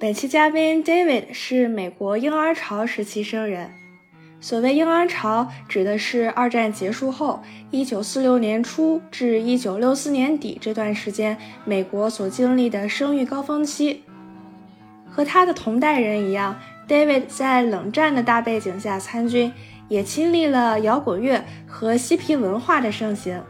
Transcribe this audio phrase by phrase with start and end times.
[0.00, 3.70] 本期嘉宾 David 是美国婴儿潮时期生人。
[4.40, 11.36] 所谓婴儿潮，指的是二战结束后，1946年初至1964年底这段时间，
[11.66, 14.02] 美国所经历的生育高峰期。
[15.10, 16.58] 和他的同代人一样
[16.88, 19.52] ，David 在冷战的大背景下参军，
[19.88, 23.42] 也亲历了摇滚乐和嬉皮文化的盛行。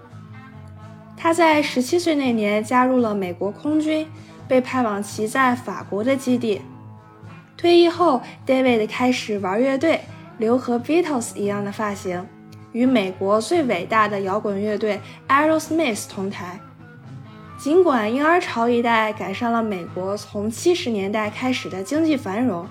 [1.17, 4.05] 他在17岁那年加入了美国空军。
[4.51, 6.61] 被派往其在法国的基地。
[7.57, 10.01] 退役后，David 开始玩乐队，
[10.39, 12.27] 留和 Beatles 一样的发型，
[12.73, 16.59] 与美国最伟大的摇滚乐队 Aerosmith 同台。
[17.57, 22.67] 尽管婴儿潮一代赶上了美国从七十年代开始的经济繁荣，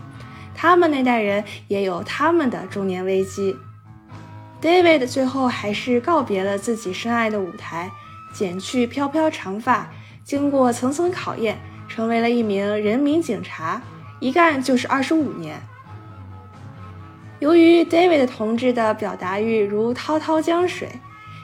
[0.54, 3.56] 他们那代人也有他们的中年危机。
[4.62, 7.90] David 最后还是告别了自己深爱的舞台，
[8.34, 9.90] 剪去飘飘长发，
[10.26, 11.58] 经过层层考验。
[12.00, 13.82] 成为了一名人民警察，
[14.22, 15.62] 一干就是二十五年。
[17.40, 20.88] 由于 David 同志的表达欲如滔滔江水，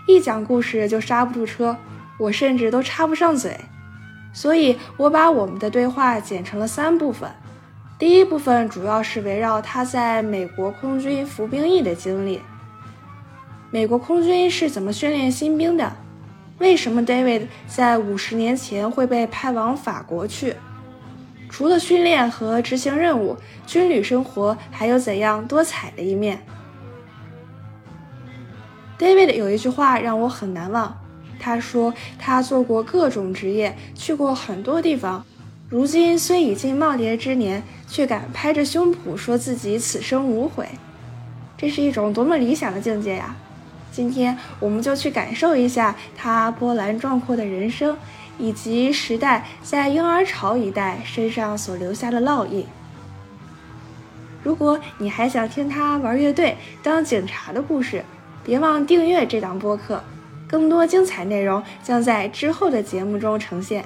[0.07, 1.75] 一讲故事就刹不住车，
[2.17, 3.59] 我甚至都插不上嘴，
[4.31, 7.29] 所以我把我们的对话剪成了三部分。
[7.99, 12.39] 第一部分主要是围绕他在美国空军服兵役的经历，
[13.71, 15.91] 美国空军是怎么训练新兵的。
[16.59, 20.55] 为什么 David 在五十年前会被派往法国去？
[21.49, 26.45] 除了训练和执行任务，军旅生活还有怎样多彩的一面
[28.97, 30.97] ？David 有一句话让我很难忘，
[31.39, 35.25] 他说他做过各种职业，去过很多地方，
[35.69, 40.67] 如今虽已近耄耋之年，却敢拍着胸脯说自己此生无悔，
[41.57, 43.35] 这是一种多么理想的境界呀！
[43.95, 47.95] 今天我们就去感受一下他波澜壮阔的人生，
[48.37, 52.65] 以及时代在婴儿潮一代身上所留下的烙印。
[54.43, 58.03] 如果你还想听他玩乐队、当警察的故事，
[58.43, 60.03] 别忘订阅这档播客，
[60.45, 63.85] 更多精彩内容将在之后的节目中呈现。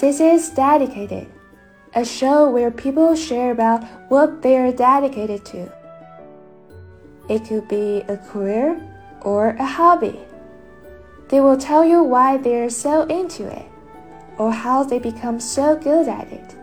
[0.00, 1.26] This is Dedicated,
[1.94, 5.70] a show where people share about what they are dedicated to.
[7.28, 8.80] It could be a career
[9.20, 10.18] or a hobby.
[11.28, 13.66] They will tell you why they are so into it
[14.38, 16.56] or how they become so good at it.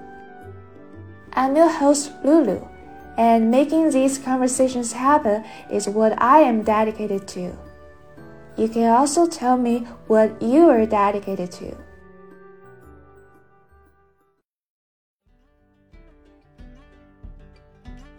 [1.34, 2.68] I'm your host, Lulu,
[3.20, 7.56] and making these conversations happen is what I am dedicated to.
[8.58, 11.87] You can also tell me what you are dedicated to.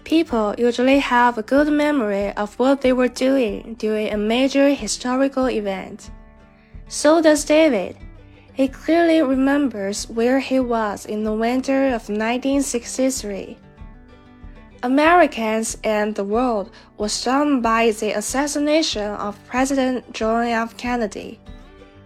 [0.08, 5.50] People usually have a good memory of what they were doing during a major historical
[5.50, 6.10] event.
[6.88, 7.94] So does David.
[8.54, 13.58] He clearly remembers where he was in the winter of 1963.
[14.82, 20.74] Americans and the world were stunned by the assassination of President John F.
[20.78, 21.38] Kennedy,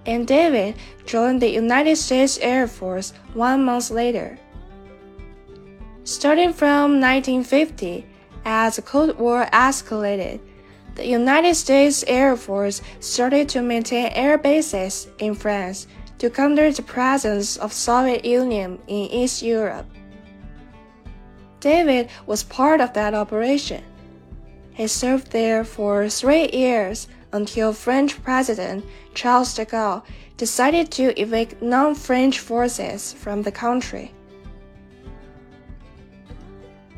[0.07, 0.75] and David
[1.07, 4.41] joined the United States Air Force one month later.
[6.05, 8.05] Starting from 1950,
[8.45, 10.41] as the Cold War escalated,
[10.97, 15.87] the United States Air Force started to maintain air bases in France
[16.19, 19.87] to counter the presence of Soviet Union in East Europe.
[21.61, 23.85] David was part of that operation.
[24.73, 28.85] He served there for three years until French President
[29.15, 30.03] Charles de Gaulle
[30.37, 34.11] decided to evict non-French forces from the country.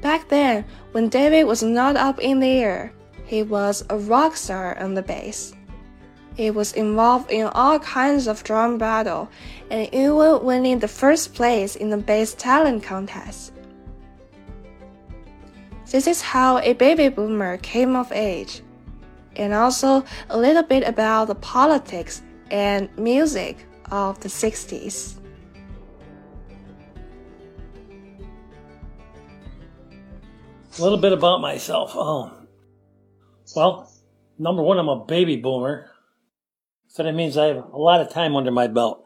[0.05, 2.93] Back then, when David was not up in the air,
[3.25, 5.55] he was a rock star on the base.
[6.37, 9.31] He was involved in all kinds of drum battle
[9.71, 13.55] and even winning the first place in the base talent contest.
[15.91, 18.61] This is how a baby boomer came of age,
[19.37, 25.15] and also a little bit about the politics and music of the 60s.
[30.77, 31.93] A little bit about myself.
[31.95, 32.33] Oh,
[33.55, 33.89] well,
[34.41, 35.89] number one, I'm a baby boomer.
[36.89, 39.05] So that means I have a lot of time under my belt.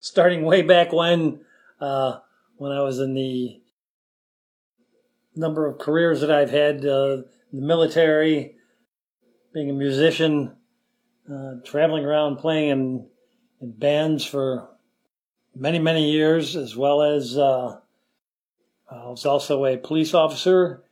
[0.00, 1.40] Starting way back when,
[1.78, 2.20] uh,
[2.56, 3.60] when I was in the
[5.36, 7.18] number of careers that I've had, uh,
[7.52, 8.56] the military,
[9.52, 10.56] being a musician,
[11.30, 13.06] uh, traveling around playing in,
[13.60, 14.70] in bands for
[15.54, 17.78] many, many years, as well as uh,
[18.92, 20.82] I was also a police officer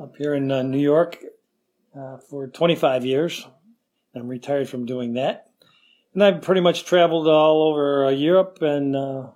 [0.00, 1.18] up here in uh, New York
[1.96, 3.46] uh, for 25 years.
[4.14, 5.50] I'm retired from doing that.
[6.14, 9.26] And I've pretty much traveled all over uh, Europe and uh,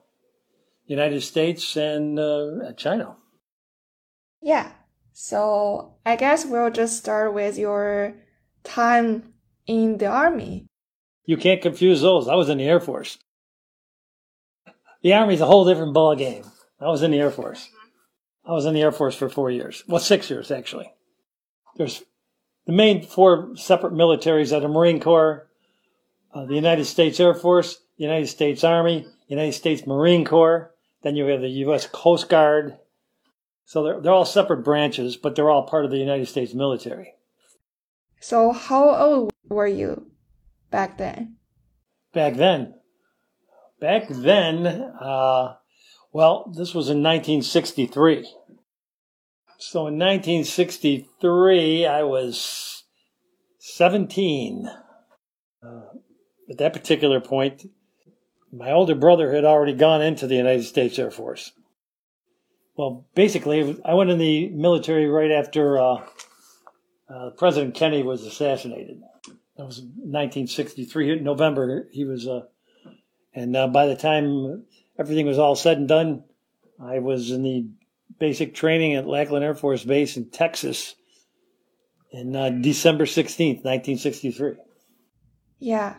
[0.86, 3.16] United States and uh, China.
[4.40, 4.72] Yeah.
[5.12, 8.14] So I guess we'll just start with your
[8.62, 9.34] time
[9.66, 10.66] in the army.
[11.26, 12.28] You can't confuse those.
[12.28, 13.18] I was in the Air Force.
[15.02, 16.44] The Army's a whole different ball game.
[16.80, 17.68] I was in the Air Force.
[18.48, 19.84] I was in the Air Force for four years.
[19.86, 20.90] Well, six years actually.
[21.76, 22.02] There's
[22.66, 25.46] the main four separate militaries are the Marine Corps,
[26.32, 30.74] uh, the United States Air Force, the United States Army, United States Marine Corps.
[31.02, 31.86] Then you have the U.S.
[31.86, 32.78] Coast Guard.
[33.66, 37.14] So they're, they're all separate branches, but they're all part of the United States military.
[38.20, 40.10] So how old were you
[40.70, 41.36] back then?
[42.14, 42.74] Back then,
[43.78, 45.56] back then, uh,
[46.12, 48.26] well, this was in 1963.
[49.60, 52.84] So in 1963, I was
[53.58, 54.70] 17.
[55.60, 55.80] Uh,
[56.48, 57.68] at that particular point,
[58.52, 61.50] my older brother had already gone into the United States Air Force.
[62.76, 66.04] Well, basically, I went in the military right after uh,
[67.12, 69.02] uh, President Kennedy was assassinated.
[69.56, 71.88] That was 1963, November.
[71.90, 72.42] He was, uh,
[73.34, 74.66] and uh, by the time
[74.96, 76.22] everything was all said and done,
[76.80, 77.66] I was in the
[78.18, 80.94] basic training at Lackland Air Force Base in Texas
[82.10, 84.54] in uh, December 16th, 1963.
[85.58, 85.96] Yeah.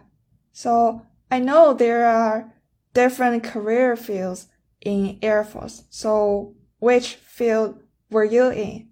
[0.52, 2.54] So I know there are
[2.94, 4.48] different career fields
[4.82, 5.84] in Air Force.
[5.90, 8.90] So which field were you in?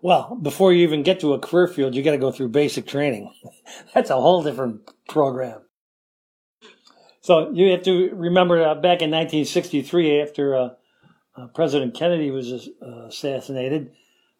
[0.00, 2.86] Well, before you even get to a career field, you got to go through basic
[2.86, 3.32] training.
[3.94, 5.62] That's a whole different program.
[7.20, 10.68] So you have to remember uh, back in 1963, after uh,
[11.38, 13.92] uh, President Kennedy was uh, assassinated,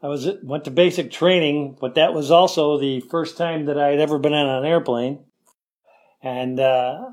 [0.02, 3.88] I was went to basic training, but that was also the first time that I
[3.88, 5.24] had ever been on an airplane,
[6.22, 7.10] and uh,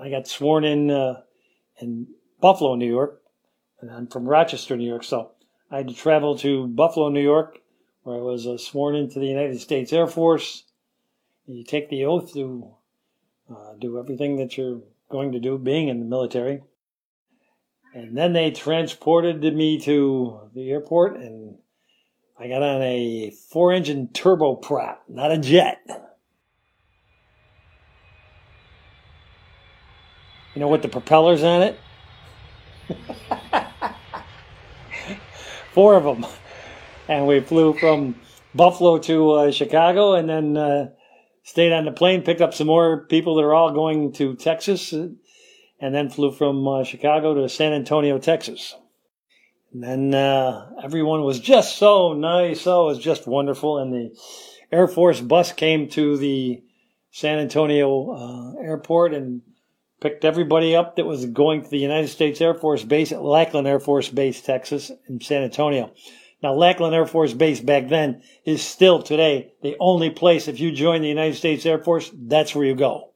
[0.00, 1.22] I got sworn in uh,
[1.80, 2.08] in
[2.40, 3.22] Buffalo, New York,
[3.80, 5.30] and I'm from Rochester, New York, so
[5.70, 7.60] I had to travel to Buffalo, New York,
[8.02, 10.64] where I was sworn into the United States Air Force.
[11.46, 12.74] You take the oath to
[13.48, 16.62] uh, do everything that you're going to do, being in the military.
[17.94, 21.56] And then they transported me to the airport, and
[22.38, 25.80] I got on a four engine turboprop, not a jet.
[30.54, 31.78] You know what the propellers on it?
[35.72, 36.26] Four of them.
[37.06, 38.16] And we flew from
[38.54, 40.88] Buffalo to uh, Chicago and then uh,
[41.44, 44.92] stayed on the plane, picked up some more people that are all going to Texas,
[44.92, 45.08] uh,
[45.80, 48.74] and then flew from uh, Chicago to San Antonio, Texas.
[49.72, 52.66] And then uh, everyone was just so nice.
[52.66, 53.78] Oh, it was just wonderful.
[53.78, 54.18] And the
[54.72, 56.62] Air Force bus came to the
[57.10, 59.42] San Antonio uh, airport and
[60.00, 63.66] picked everybody up that was going to the United States Air Force Base at Lackland
[63.66, 65.92] Air Force Base, Texas, in San Antonio.
[66.42, 70.70] Now, Lackland Air Force Base back then is still today the only place, if you
[70.70, 73.12] join the United States Air Force, that's where you go.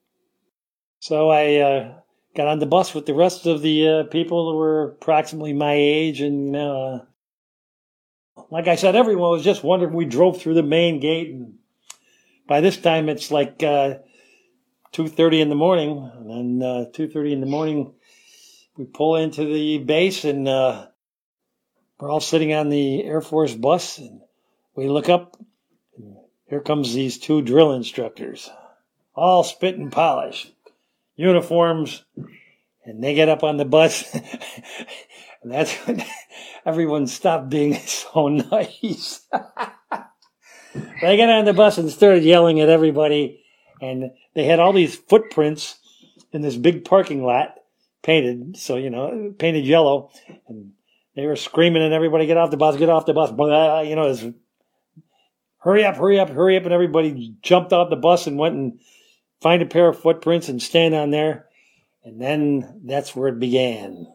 [0.98, 1.94] So I uh,
[2.34, 5.74] got on the bus with the rest of the uh, people who were approximately my
[5.74, 6.20] age.
[6.20, 7.06] And you know
[8.36, 9.94] uh, like I said, everyone was just wondering.
[9.94, 11.30] We drove through the main gate.
[11.30, 11.54] And
[12.46, 13.98] by this time, it's like uh,
[14.92, 16.10] 2.30 in the morning.
[16.14, 17.94] And then uh, 2.30 in the morning,
[18.76, 20.86] we pull into the base and uh,
[21.98, 23.98] we're all sitting on the Air Force bus.
[23.98, 24.20] And
[24.74, 25.36] we look up
[25.96, 26.16] and
[26.46, 28.50] here comes these two drill instructors,
[29.14, 30.51] all spit and polish,
[31.16, 32.04] uniforms,
[32.84, 34.12] and they get up on the bus.
[34.14, 34.24] and
[35.52, 36.04] that's when
[36.66, 39.26] everyone stopped being so nice.
[41.00, 43.42] they got on the bus and started yelling at everybody
[43.82, 45.78] and they had all these footprints
[46.32, 47.56] in this big parking lot
[48.02, 50.10] painted, so you know, painted yellow,
[50.48, 50.72] and
[51.14, 52.76] they were screaming and everybody, "Get off the bus!
[52.76, 54.34] Get off the bus!" Blah, uh, you know,
[55.58, 58.80] hurry up, hurry up, hurry up, and everybody jumped off the bus and went and
[59.42, 61.48] find a pair of footprints and stand on there,
[62.04, 64.06] and then that's where it began.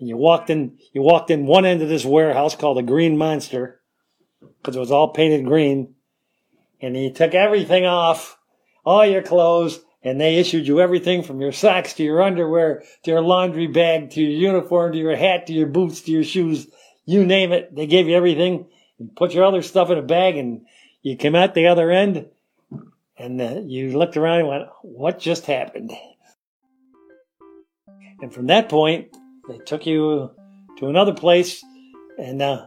[0.00, 3.16] And you walked in, you walked in one end of this warehouse called the Green
[3.16, 3.80] Monster,
[4.40, 5.94] because it was all painted green,
[6.80, 8.38] and you took everything off
[8.84, 13.10] all your clothes, and they issued you everything from your socks to your underwear to
[13.10, 16.66] your laundry bag to your uniform to your hat to your boots to your shoes.
[17.04, 17.74] You name it.
[17.74, 18.66] They gave you everything
[18.98, 20.66] and put your other stuff in a bag and
[21.02, 22.26] you came out the other end
[23.18, 25.92] and uh, you looked around and went, what just happened?
[28.20, 29.16] And from that point,
[29.48, 30.30] they took you
[30.78, 31.62] to another place
[32.18, 32.66] and uh,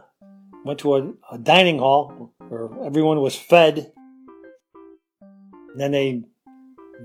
[0.64, 3.92] went to a, a dining hall where everyone was fed.
[5.20, 6.22] And then they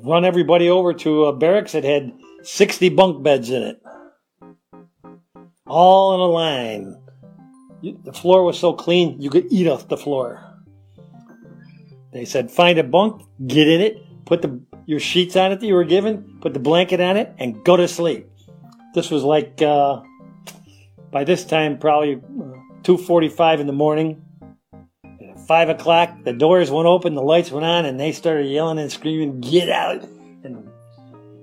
[0.04, 2.12] run everybody over to a barracks that had
[2.44, 3.82] 60 bunk beds in it.
[5.66, 6.98] All in a line.
[8.04, 10.51] The floor was so clean you could eat off the floor.
[12.12, 15.66] They said, find a bunk, get in it, put the your sheets on it that
[15.66, 18.28] you were given, put the blanket on it, and go to sleep.
[18.94, 20.02] This was like uh,
[21.12, 24.22] by this time probably uh, two forty-five in the morning.
[25.04, 28.80] At five o'clock, the doors went open, the lights went on, and they started yelling
[28.80, 30.04] and screaming, "Get out!"
[30.44, 30.70] And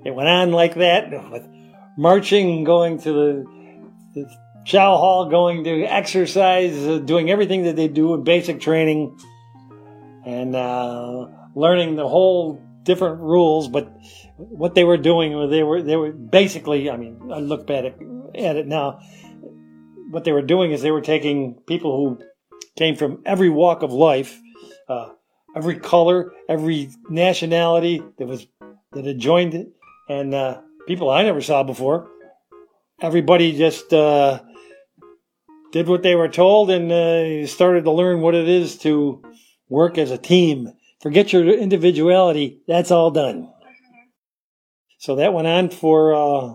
[0.04, 1.46] it went on like that, with
[1.96, 3.44] marching, going to the,
[4.14, 4.30] the
[4.66, 9.18] chow hall, going to exercise, uh, doing everything that they do in basic training,
[10.24, 13.92] and uh, learning the whole different rules, but
[14.36, 16.90] what they were doing, they were they were basically.
[16.90, 17.84] I mean, I look back
[18.34, 19.00] at, it now.
[20.10, 22.24] What they were doing is they were taking people who
[22.76, 24.40] came from every walk of life,
[24.88, 25.10] uh,
[25.54, 28.46] every color, every nationality that was
[28.92, 29.68] that had joined it,
[30.08, 32.08] and uh, people I never saw before.
[33.00, 34.40] Everybody just uh,
[35.72, 39.22] did what they were told and uh, started to learn what it is to
[39.68, 42.60] work as a team Forget your individuality.
[42.66, 43.52] That's all done.
[44.98, 46.54] So that went on for uh,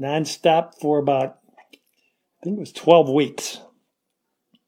[0.00, 1.38] nonstop for about,
[1.72, 3.58] I think it was 12 weeks,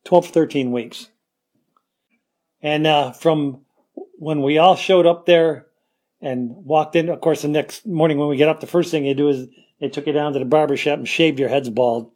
[0.04, 1.08] 12, 13 weeks.
[2.60, 3.60] And uh, from
[4.18, 5.66] when we all showed up there
[6.20, 9.04] and walked in, of course, the next morning when we get up, the first thing
[9.04, 9.46] they do is
[9.80, 12.10] they took you down to the barber shop and shaved your heads bald.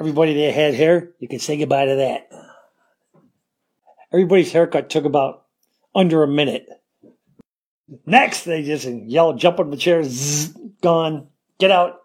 [0.00, 2.28] Everybody that had hair, you could say goodbye to that.
[4.14, 5.42] Everybody's haircut took about
[5.92, 6.68] under a minute.
[8.06, 11.26] Next, they just yell, jump on the chair, zzz, gone,
[11.58, 12.00] get out.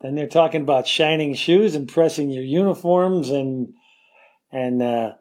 [0.00, 3.74] Then they're talking about shining shoes and pressing your uniforms and
[4.50, 5.12] and uh,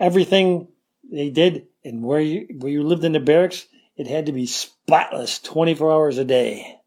[0.00, 0.66] everything
[1.08, 4.44] they did and where you where you lived in the barracks, it had to be
[4.44, 6.80] spotless, twenty four hours a day.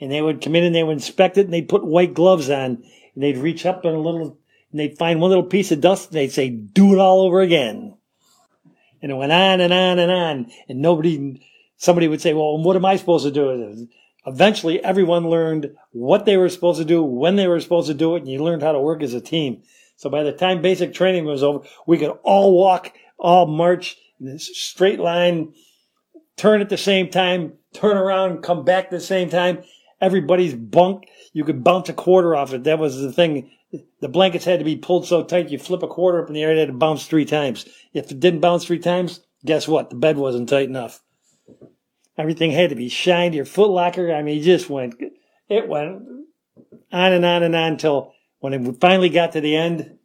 [0.00, 2.48] And they would come in and they would inspect it and they'd put white gloves
[2.48, 4.38] on and they'd reach up in a little
[4.70, 7.40] and they'd find one little piece of dust and they'd say, "Do it all over
[7.40, 7.94] again."
[9.02, 10.50] And it went on and on and on.
[10.68, 11.40] And nobody,
[11.76, 13.88] somebody would say, well, what am I supposed to do?
[14.26, 18.16] Eventually, everyone learned what they were supposed to do, when they were supposed to do
[18.16, 19.62] it, and you learned how to work as a team.
[19.96, 24.26] So by the time basic training was over, we could all walk, all march in
[24.26, 25.52] this straight line,
[26.36, 29.62] turn at the same time, turn around, come back at the same time.
[30.00, 31.06] Everybody's bunk.
[31.32, 32.64] You could bounce a quarter off it.
[32.64, 33.50] That was the thing
[34.00, 36.42] the blankets had to be pulled so tight you flip a quarter up in the
[36.42, 37.66] air, it had to bounce three times.
[37.92, 39.90] If it didn't bounce three times, guess what?
[39.90, 41.02] The bed wasn't tight enough.
[42.18, 43.34] Everything had to be shined.
[43.34, 44.94] Your foot locker, I mean, it just went,
[45.48, 46.02] it went
[46.92, 49.98] on and on and on until when it finally got to the end,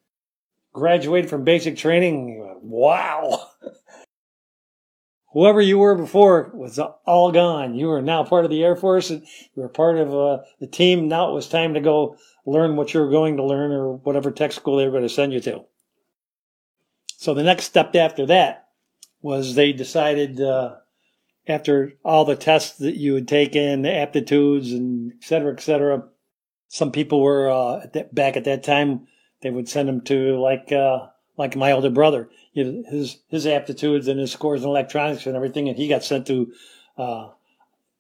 [0.74, 3.48] graduated from basic training, wow.
[5.34, 7.76] Whoever you were before was all gone.
[7.76, 9.12] You were now part of the Air Force.
[9.12, 9.22] You
[9.56, 11.08] were part of uh, the team.
[11.08, 14.52] Now it was time to go learn what you're going to learn or whatever tech
[14.52, 15.64] school they're going to send you to.
[17.18, 18.70] So the next step after that
[19.22, 20.78] was they decided uh,
[21.48, 26.04] after all the tests that you had taken, the aptitudes and et cetera, et cetera,
[26.68, 29.08] some people were uh, at that, back at that time.
[29.42, 31.08] They would send them to like uh,
[31.38, 35.78] like my older brother, his his aptitudes and his scores in electronics and everything, and
[35.78, 36.54] he got sent to
[36.98, 37.30] uh,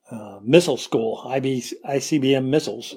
[0.10, 2.95] uh, missile school, IB, ICBM missiles.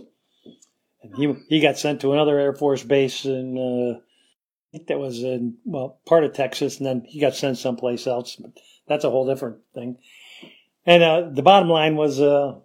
[1.04, 4.98] And he he got sent to another Air Force base in uh, I think that
[4.98, 8.36] was in well part of Texas, and then he got sent someplace else.
[8.36, 8.52] But
[8.88, 9.98] that's a whole different thing.
[10.86, 12.56] And uh, the bottom line was uh,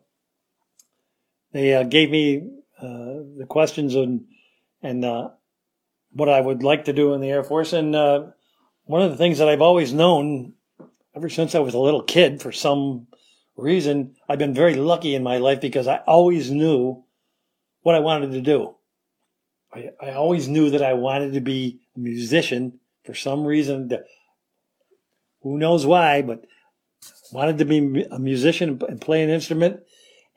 [1.52, 2.50] they uh, gave me
[2.82, 4.26] uh, the questions and
[4.82, 5.30] and uh,
[6.12, 7.74] what I would like to do in the Air Force.
[7.74, 10.54] And one of the things that I've always known
[11.14, 13.08] ever since I was a little kid, for some
[13.58, 17.04] reason, I've been very lucky in my life because I always knew
[17.82, 18.76] what I wanted to do.
[19.74, 23.90] I, I always knew that I wanted to be a musician for some reason.
[25.42, 26.46] Who knows why, but
[27.32, 29.82] wanted to be a musician and play an instrument,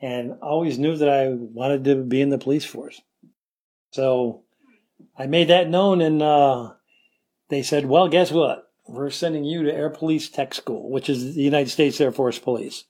[0.01, 3.01] and always knew that I wanted to be in the police force.
[3.91, 4.43] So
[5.17, 6.73] I made that known, and uh,
[7.49, 8.69] they said, "Well, guess what?
[8.87, 12.39] We're sending you to Air Police Tech School, which is the United States Air Force
[12.39, 12.85] Police."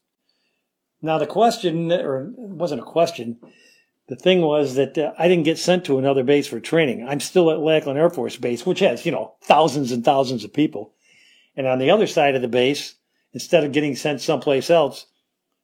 [1.02, 3.40] Now the question, or it wasn't a question,
[4.14, 7.04] the thing was that uh, I didn't get sent to another base for training.
[7.08, 10.54] I'm still at Lackland Air Force Base, which has, you know, thousands and thousands of
[10.54, 10.94] people.
[11.58, 12.94] And on the other side of the base,
[13.34, 15.08] instead of getting sent someplace else,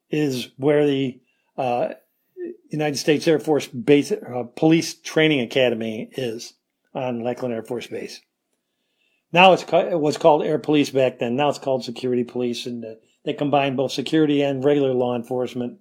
[0.10, 1.20] is where the
[1.58, 1.90] uh,
[2.70, 6.54] United States Air Force Base uh, Police Training Academy is.
[6.94, 8.20] on Lackland Air Force Base.
[9.32, 11.36] Now it's it was called Air Police back then.
[11.36, 15.80] Now it's called Security Police, and uh, they combine both security and regular law enforcement.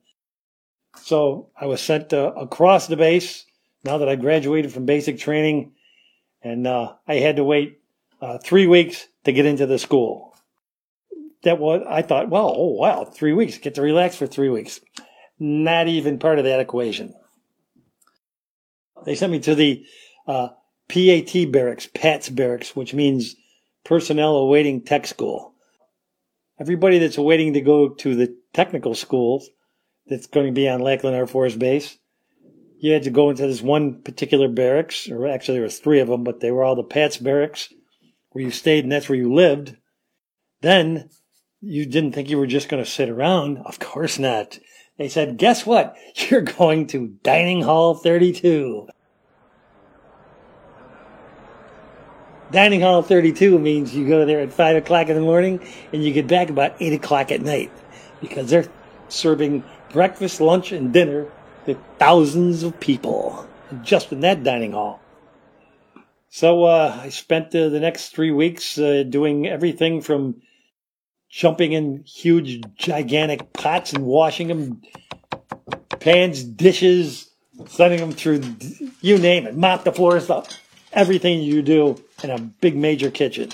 [0.96, 3.44] So I was sent uh, across the base
[3.84, 5.72] now that I graduated from basic training,
[6.42, 7.80] and uh, I had to wait
[8.20, 10.36] uh, three weeks to get into the school.
[11.44, 14.80] That was I thought, well, oh wow, three weeks, get to relax for three weeks.
[15.38, 17.14] Not even part of that equation.
[19.04, 19.84] They sent me to the
[20.26, 20.48] uh,
[20.88, 23.36] PAT barracks, PATS barracks, which means
[23.84, 25.54] personnel awaiting tech school.
[26.58, 29.48] Everybody that's waiting to go to the technical schools
[30.08, 31.98] that's going to be on Lackland Air Force Base,
[32.78, 36.08] you had to go into this one particular barracks, or actually there was three of
[36.08, 37.72] them, but they were all the PATS barracks
[38.30, 39.76] where you stayed and that's where you lived.
[40.60, 41.10] Then
[41.60, 43.58] you didn't think you were just going to sit around.
[43.58, 44.58] Of course not.
[44.96, 45.96] They said, guess what?
[46.14, 48.88] You're going to Dining Hall 32.
[52.50, 55.60] Dining Hall 32 means you go there at 5 o'clock in the morning
[55.92, 57.70] and you get back about 8 o'clock at night
[58.20, 58.68] because they're
[59.08, 61.26] serving breakfast, lunch, and dinner
[61.66, 63.46] to thousands of people
[63.82, 65.00] just in that dining hall.
[66.30, 70.42] So uh, I spent uh, the next three weeks uh, doing everything from
[71.30, 74.82] jumping in huge, gigantic pots and washing them,
[76.00, 77.30] pans, dishes,
[77.66, 78.42] sending them through,
[79.00, 80.48] you name it, mop the floors, up
[80.92, 83.50] everything you do in a big major kitchen.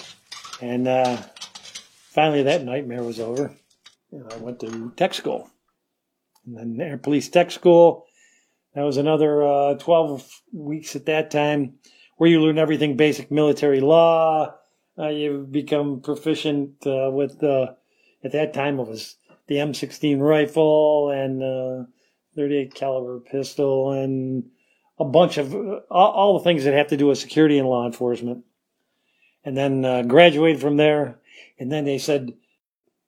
[0.60, 1.16] And uh,
[2.10, 3.52] finally, that nightmare was over.
[4.12, 5.50] I went to tech school.
[6.46, 8.06] And then Air Police Tech School.
[8.74, 11.74] That was another uh, 12 weeks at that time
[12.16, 14.54] where you learn everything basic military law.
[14.98, 21.42] Uh, you become proficient uh, with, at that time, it was the M16 rifle and
[21.42, 21.86] uh,
[22.36, 24.44] 38 caliber pistol and
[24.98, 27.84] a bunch of all, all, the things that have to do with security and law
[27.84, 28.44] enforcement.
[29.44, 31.18] And then uh, graduated from there.
[31.58, 32.32] And then they said,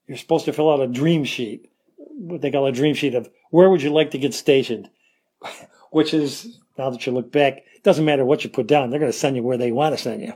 [0.07, 1.71] you're supposed to fill out a dream sheet.
[2.17, 4.91] What they call a dream sheet of where would you like to get stationed?
[5.91, 8.91] Which is, now that you look back, doesn't matter what you put down.
[8.91, 10.35] They're going to send you where they want to send you.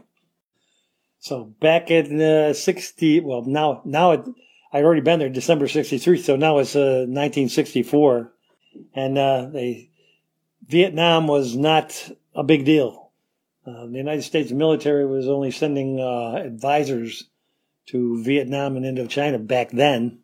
[1.18, 4.24] So back in uh, 60, well, now, now it,
[4.72, 6.22] I'd already been there December 63.
[6.22, 8.32] So now it's uh, 1964.
[8.94, 9.90] And uh, they
[10.66, 13.10] Vietnam was not a big deal.
[13.66, 17.24] Uh, the United States military was only sending uh, advisors
[17.86, 20.19] to Vietnam and Indochina back then.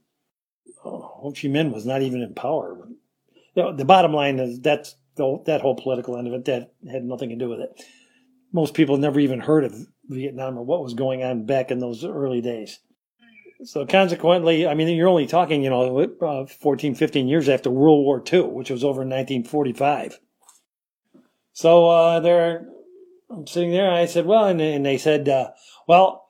[1.27, 2.87] Ho Chi Minh was not even in power.
[3.57, 7.31] The, bottom line is that's the, that whole political end of it that had nothing
[7.31, 7.83] to do with it.
[8.53, 12.05] Most people never even heard of Vietnam or what was going on back in those
[12.05, 12.79] early days.
[13.65, 18.05] So consequently, I mean, you're only talking, you know, uh, 14, 15 years after World
[18.05, 20.21] War II, which was over in 1945.
[21.55, 22.69] So uh, there,
[23.31, 25.49] I'm sitting there, and I said, "Well," and, and they said, uh,
[25.89, 26.26] "Well,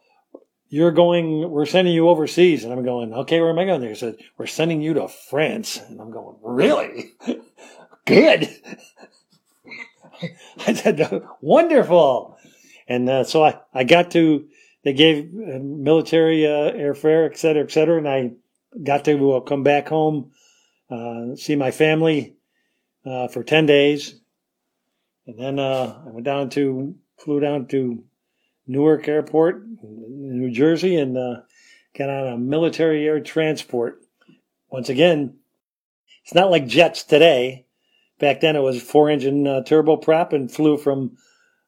[0.68, 1.50] you're going.
[1.50, 4.46] We're sending you overseas." And I'm going, "Okay, where am I going?" They said, "We're
[4.46, 7.12] sending you to France." And I'm going, "Really?
[8.04, 8.48] Good."
[10.66, 12.38] I said, "Wonderful."
[12.88, 14.46] And uh, so I, I got to.
[14.84, 18.30] They gave uh, military uh, airfare, et cetera, et cetera, and I
[18.82, 20.30] got to uh, come back home,
[21.36, 22.36] see my family
[23.04, 24.20] for ten days
[25.26, 28.04] and then uh, I went down to, flew down to
[28.66, 31.40] Newark Airport, New Jersey, and uh,
[31.96, 34.00] got on a military air transport.
[34.70, 35.36] Once again,
[36.24, 37.66] it's not like jets today.
[38.18, 41.16] Back then, it was four engine uh, turboprop and flew from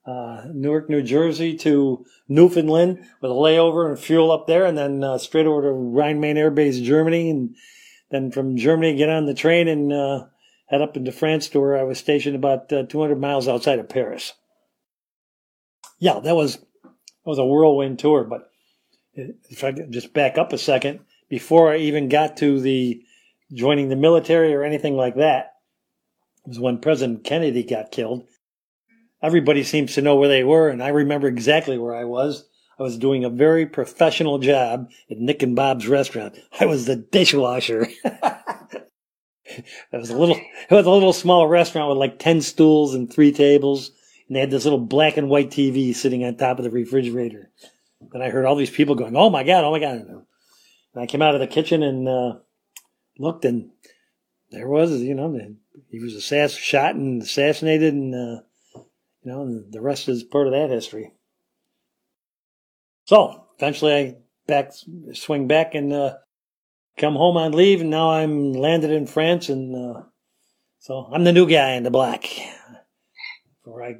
[0.06, 5.04] uh, Newark, New Jersey to Newfoundland with a layover and fuel up there, and then
[5.04, 7.54] uh, straight over to Rhein Main Air Base, Germany, and
[8.10, 10.24] then from Germany get on the train and uh,
[10.66, 13.88] head up into France to where I was stationed about uh, 200 miles outside of
[13.88, 14.32] Paris.
[15.98, 16.58] Yeah, that was
[17.28, 18.24] was a whirlwind tour.
[18.24, 18.50] But
[19.12, 23.02] if I could just back up a second, before I even got to the
[23.52, 25.52] joining the military or anything like that,
[26.46, 28.26] was when President Kennedy got killed.
[29.22, 32.48] Everybody seems to know where they were, and I remember exactly where I was.
[32.78, 36.38] I was doing a very professional job at Nick and Bob's restaurant.
[36.58, 37.88] I was the dishwasher.
[38.04, 38.84] it
[39.92, 43.32] was a little it was a little small restaurant with like 10 stools and three
[43.32, 43.90] tables
[44.28, 47.50] and they had this little black and white tv sitting on top of the refrigerator.
[48.12, 49.96] And i heard all these people going oh my god oh my god.
[49.96, 50.24] And
[50.96, 52.34] i came out of the kitchen and uh,
[53.18, 53.70] looked and
[54.50, 55.38] there was you know
[55.90, 58.42] he was assass- shot and assassinated and uh,
[58.74, 61.12] you know and the rest is part of that history.
[63.04, 64.72] So eventually i back
[65.12, 66.16] swing back and uh,
[66.98, 70.02] come home on leave, and now I'm landed in France, and uh,
[70.80, 72.28] so I'm the new guy in the black.
[73.62, 73.94] Before I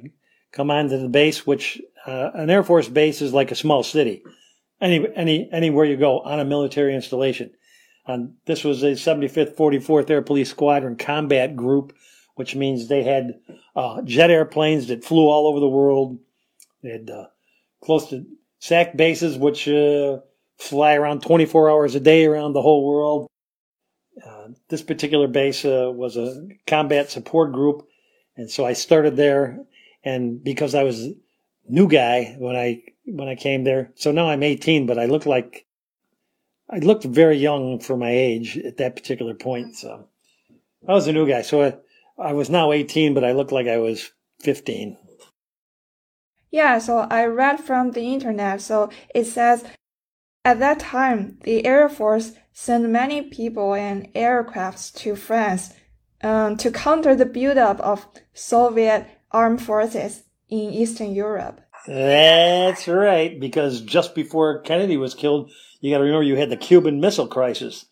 [0.51, 4.23] come onto the base, which uh, an Air Force base is like a small city.
[4.81, 7.51] Any, any, anywhere you go on a military installation.
[8.45, 11.95] This was a 75th 44th Air Police Squadron combat group,
[12.35, 13.39] which means they had
[13.75, 16.17] uh, jet airplanes that flew all over the world.
[16.81, 17.27] They had uh,
[17.83, 18.25] close to
[18.59, 20.19] SAC bases, which uh,
[20.57, 23.27] fly around 24 hours a day around the whole world.
[24.25, 27.87] Uh, this particular base uh, was a combat support group,
[28.35, 29.59] and so I started there.
[30.03, 31.09] And because I was
[31.67, 35.25] new guy when I when I came there, so now I'm 18, but I look
[35.25, 35.65] like
[36.69, 39.75] I looked very young for my age at that particular point.
[39.75, 40.07] So
[40.87, 41.41] I was a new guy.
[41.41, 41.77] So I,
[42.17, 44.97] I was now 18, but I looked like I was 15.
[46.51, 48.61] Yeah, so I read from the internet.
[48.61, 49.65] So it says
[50.45, 55.73] at that time, the Air Force sent many people and aircrafts to France
[56.21, 61.61] um, to counter the buildup of Soviet armed forces in Eastern Europe.
[61.87, 66.57] That's right, because just before Kennedy was killed, you got to remember you had the
[66.57, 67.85] Cuban Missile Crisis.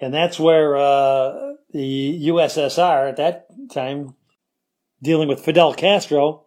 [0.00, 4.14] And that's where uh, the USSR at that time,
[5.02, 6.46] dealing with Fidel Castro,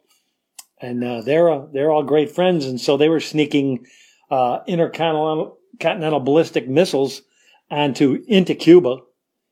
[0.82, 3.86] and uh, they're they're all great friends, and so they were sneaking
[4.30, 7.22] uh, intercontinental continental ballistic missiles
[7.70, 8.98] onto into Cuba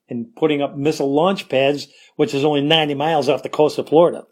[0.10, 3.90] and putting up missile launch pads, which is only 90 miles off the coast of
[3.90, 4.26] Florida.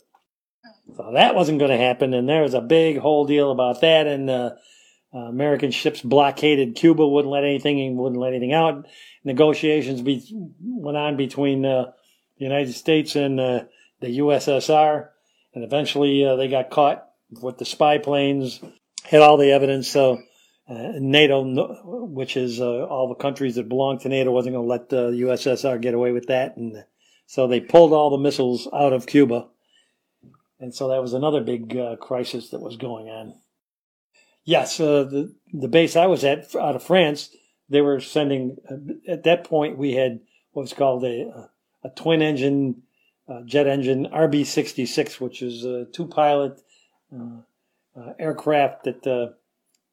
[0.95, 4.07] So that wasn't going to happen, and there was a big whole deal about that.
[4.07, 4.51] And uh,
[5.13, 8.88] uh, American ships blockaded Cuba, wouldn't let anything, wouldn't let anything out.
[9.23, 10.25] Negotiations be,
[10.62, 11.91] went on between uh,
[12.38, 13.63] the United States and uh,
[13.99, 15.10] the USSR,
[15.53, 17.07] and eventually uh, they got caught
[17.41, 18.60] with the spy planes,
[19.03, 19.88] had all the evidence.
[19.88, 20.21] So
[20.71, 21.43] uh, NATO,
[22.05, 25.12] which is uh, all the countries that belong to NATO, wasn't going to let the
[25.12, 26.86] USSR get away with that, and
[27.25, 29.49] so they pulled all the missiles out of Cuba,
[30.62, 33.34] and so that was another big uh, crisis that was going on.
[34.45, 37.36] Yes, uh, the the base I was at out of France,
[37.67, 38.55] they were sending.
[38.69, 40.21] Uh, at that point, we had
[40.53, 41.49] what was called a
[41.84, 42.84] a twin engine
[43.45, 46.62] jet engine RB sixty six, which is a two pilot
[48.17, 49.36] aircraft that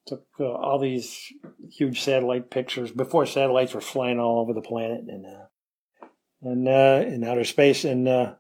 [0.09, 1.33] took uh, all these
[1.71, 5.47] huge satellite pictures before satellites were flying all over the planet and uh,
[6.40, 8.35] and uh, in outer space, and uh,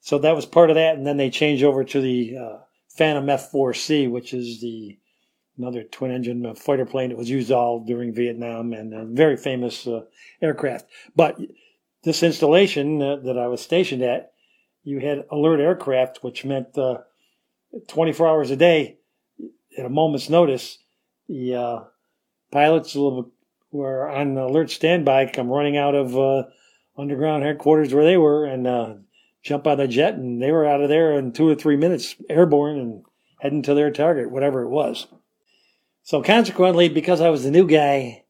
[0.00, 0.96] so that was part of that.
[0.96, 2.58] And then they changed over to the uh,
[2.96, 4.98] Phantom F4C, which is the
[5.58, 9.86] another twin engine fighter plane that was used all during Vietnam and a very famous
[9.86, 10.02] uh,
[10.40, 10.86] aircraft.
[11.14, 11.38] But
[12.02, 14.32] this installation that I was stationed at,
[14.84, 16.78] you had alert aircraft, which meant
[17.88, 19.00] 24 hours a day
[19.76, 20.78] at a moment's notice
[21.30, 21.84] the uh,
[22.50, 26.44] pilots were on alert standby, come running out of uh,
[26.98, 28.94] underground headquarters where they were and uh,
[29.42, 32.16] jump of the jet, and they were out of there in two or three minutes,
[32.28, 33.04] airborne and
[33.40, 35.06] heading to their target, whatever it was.
[36.02, 38.24] So consequently, because I was the new guy,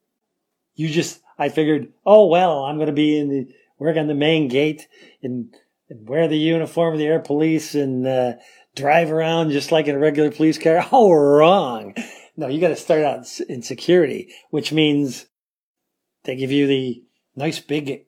[0.75, 4.15] you just I figured, oh well, I'm going to be in the work on the
[4.15, 4.89] main gate
[5.23, 5.55] and,
[5.89, 8.35] and wear the uniform of the air police and uh,
[8.75, 10.87] drive around just like in a regular police car.
[10.93, 11.95] Oh, wrong.
[12.37, 15.27] No, you got to start out in security, which means
[16.25, 17.03] they give you the
[17.37, 18.07] nice big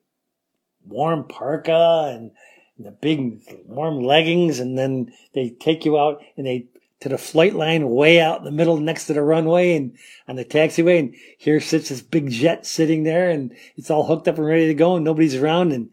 [0.86, 2.30] warm parka and
[2.78, 6.66] the big warm leggings, and then they take you out and they
[7.00, 9.96] to the flight line way out in the middle next to the runway and
[10.28, 14.28] on the taxiway, and here sits this big jet sitting there, and it's all hooked
[14.28, 15.90] up and ready to go, and nobody's around, and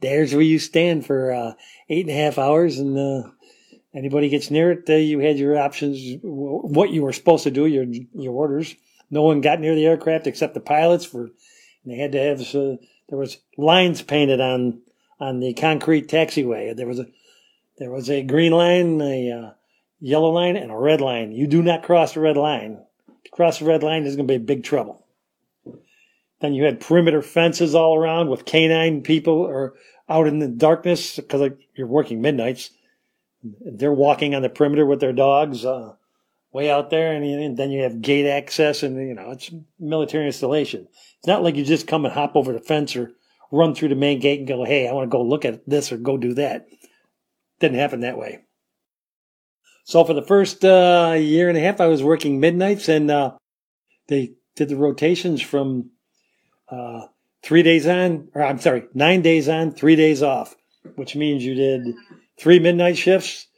[0.00, 1.52] there's where you stand for uh,
[1.88, 3.30] eight and a half hours, and uh,
[3.92, 7.84] Anybody gets near it, you had your options, what you were supposed to do, your
[7.84, 8.76] your orders.
[9.10, 11.04] No one got near the aircraft except the pilots.
[11.04, 11.30] For
[11.84, 12.38] they had to have
[13.08, 14.82] there was lines painted on
[15.18, 16.74] on the concrete taxiway.
[16.76, 17.06] There was a
[17.78, 19.50] there was a green line, a uh,
[19.98, 21.32] yellow line, and a red line.
[21.32, 22.78] You do not cross the red line.
[23.24, 25.04] To cross the red line, is going to be big trouble.
[26.40, 29.74] Then you had perimeter fences all around with canine people or
[30.08, 32.70] out in the darkness because you're working midnights
[33.42, 35.94] they're walking on the perimeter with their dogs uh,
[36.52, 40.26] way out there, and, and, then you have gate access, and you know it's military
[40.26, 40.86] installation.
[41.18, 43.12] It's not like you just come and hop over the fence or
[43.50, 45.92] run through the main gate and go, "Hey, I want to go look at this
[45.92, 46.66] or go do that."
[47.60, 48.40] Didn't happen that way.
[49.84, 53.32] So for the first uh, year and a half, I was working midnights, and uh,
[54.08, 55.90] they did the rotations from
[56.68, 57.06] uh,
[57.42, 60.54] three days on, or I'm sorry, nine days on, three days off,
[60.96, 61.94] which means you did
[62.40, 63.48] three midnight shifts,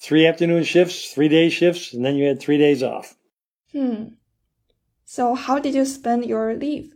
[0.00, 3.14] three afternoon shifts, three day shifts, and then you had three days off.
[3.72, 4.14] Hmm.
[5.04, 6.94] So how did you spend your leave?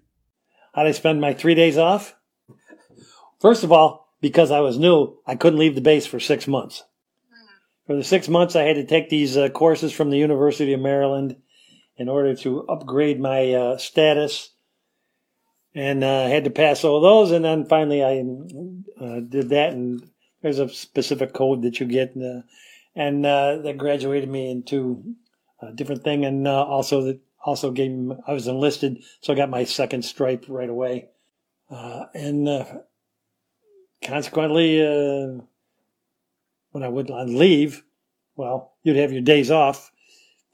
[0.73, 2.17] How did I spend my three days off?
[3.41, 6.83] First of all, because I was new, I couldn't leave the base for six months.
[7.87, 10.81] for the six months, I had to take these uh, courses from the University of
[10.81, 11.37] Maryland
[11.99, 14.51] in order to upgrade my uh, status,
[15.75, 17.33] and uh, had to pass all those.
[17.33, 18.21] And then finally, I
[19.05, 20.03] uh, did that, and
[20.45, 22.43] there's a specific code that you get, uh,
[22.95, 25.17] and uh, that graduated me into
[25.61, 29.51] a different thing, and also that also gave me, I was enlisted, so I got
[29.51, 31.09] my second stripe right away,
[31.71, 32.67] and
[34.03, 34.81] consequently
[36.75, 37.85] when I would on leave,
[38.37, 39.93] well, you'd have your days off.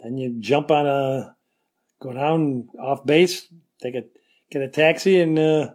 [0.02, 1.34] Then you'd jump on a,
[2.00, 3.46] go down off base,
[3.80, 4.04] take a,
[4.50, 5.70] get a taxi and, uh,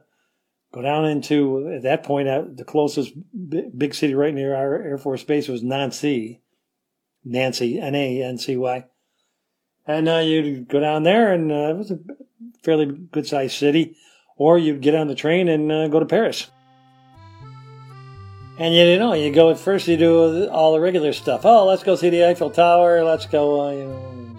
[0.76, 3.14] go down into, at that point, uh, the closest
[3.78, 6.42] big city right near our Air Force Base was Nancy,
[7.24, 8.86] Nancy, N-A-N-C-Y.
[9.88, 12.00] And, uh, you'd go down there and, uh, it was a
[12.62, 13.96] fairly good sized city.
[14.36, 16.52] Or you'd get on the train and, uh, go to Paris.
[18.60, 21.46] And you know, you go at first, you do all the regular stuff.
[21.46, 23.02] Oh, let's go see the Eiffel Tower.
[23.06, 24.36] Let's go, uh, you know,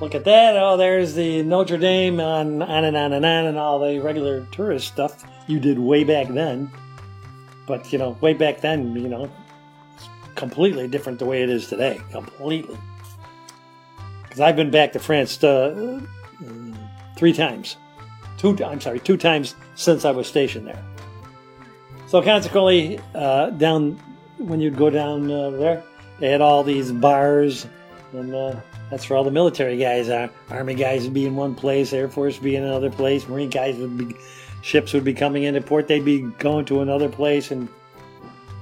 [0.00, 0.56] look at that.
[0.56, 4.46] Oh, there's the Notre Dame, on, on and on and on, and all the regular
[4.52, 6.70] tourist stuff you did way back then.
[7.66, 9.30] But, you know, way back then, you know,
[9.96, 12.00] it's completely different the way it is today.
[12.12, 12.78] Completely.
[14.22, 16.00] Because I've been back to France uh,
[17.16, 17.76] three times.
[18.38, 20.82] Two, I'm sorry, two times since I was stationed there.
[22.06, 24.00] So consequently, uh, down
[24.38, 25.84] when you'd go down uh, there,
[26.20, 27.66] they had all these bars,
[28.12, 28.56] and uh,
[28.90, 30.30] that's where all the military guys are.
[30.50, 33.50] Army guys would be in one place, Air Force would be in another place, Marine
[33.50, 34.14] guys would be,
[34.62, 37.68] ships would be coming into port, they'd be going to another place, and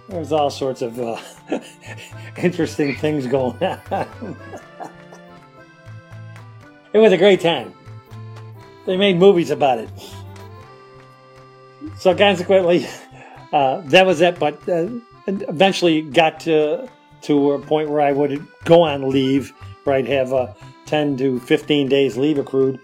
[0.08, 1.20] there was all sorts of uh,
[2.36, 3.80] interesting things going on.
[6.92, 7.74] it was a great time.
[8.86, 9.90] They made movies about it.
[11.98, 12.86] So consequently
[13.52, 14.38] uh, that was it.
[14.38, 14.88] But uh,
[15.26, 16.88] eventually got to
[17.22, 19.52] to a point where I would go on leave,
[19.84, 20.52] where I'd have uh,
[20.84, 22.78] 10 to 15 days leave accrued,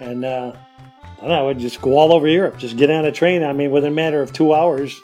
[0.00, 0.24] and
[1.22, 2.58] uh, I would just go all over Europe.
[2.58, 3.42] Just get on a train.
[3.42, 5.00] I mean, within a matter of two hours,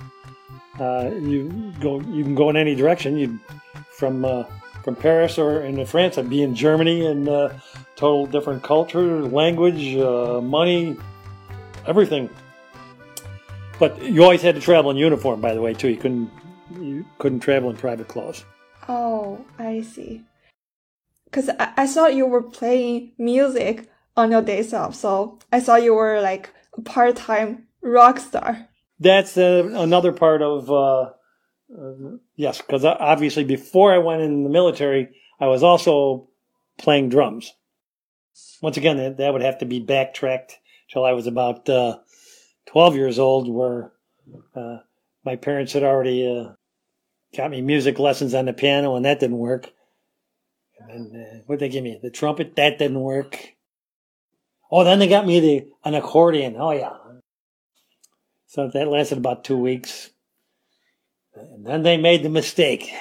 [0.79, 2.01] uh, you go.
[2.01, 3.17] You can go in any direction.
[3.17, 3.39] You
[3.91, 4.45] from uh,
[4.83, 6.19] from Paris or into France.
[6.19, 7.51] I'd be in Germany and uh,
[7.97, 10.97] total different culture, language, uh, money,
[11.87, 12.31] everything.
[13.79, 15.89] But you always had to travel in uniform, by the way, too.
[15.89, 16.31] You couldn't
[16.79, 18.45] you couldn't travel in private clothes.
[18.89, 20.23] Oh, I see.
[21.25, 25.83] Because I, I thought you were playing music on your days off, so I thought
[25.83, 28.69] you were like a part-time rock star.
[29.01, 31.11] That's uh, another part of uh,
[31.77, 35.09] uh, yes, because obviously before I went in the military,
[35.41, 36.29] I was also
[36.79, 37.53] playing drums.
[38.61, 40.59] Once again, that, that would have to be backtracked
[40.91, 41.99] till I was about uh,
[42.67, 43.93] 12 years old where
[44.55, 44.79] uh,
[45.25, 46.53] my parents had already uh,
[47.37, 49.71] got me music lessons on the piano and that didn't work.
[50.79, 51.99] And then, uh, what they give me?
[52.03, 52.57] The trumpet?
[52.57, 53.54] That didn't work.
[54.77, 56.57] Oh, then they got me the an accordion.
[56.59, 56.95] Oh, yeah.
[58.49, 60.11] So that lasted about two weeks.
[61.33, 62.93] And then they made the mistake.